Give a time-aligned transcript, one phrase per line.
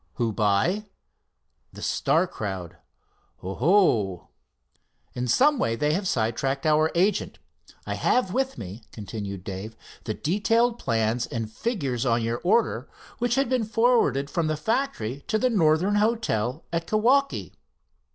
[0.15, 0.85] "Who by?"
[1.71, 2.77] "The Star crowd."
[3.43, 4.29] "Oh!"
[5.13, 7.37] "In some way they have sidetracked our agent.
[7.85, 13.35] I have with me," continued Dave, "the detailed plans and figures on your order, which
[13.35, 17.53] had been forwarded from the factory to the Northern Hotel, at Kewaukee."